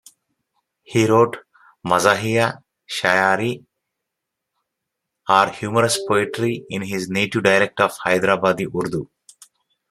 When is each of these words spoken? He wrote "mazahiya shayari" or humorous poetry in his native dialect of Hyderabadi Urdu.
He 0.81 1.05
wrote 1.05 1.37
"mazahiya 1.85 2.63
shayari" 2.91 3.63
or 5.29 5.49
humorous 5.51 6.03
poetry 6.07 6.65
in 6.71 6.81
his 6.81 7.07
native 7.07 7.43
dialect 7.43 7.79
of 7.81 7.95
Hyderabadi 8.03 8.65
Urdu. 8.65 9.11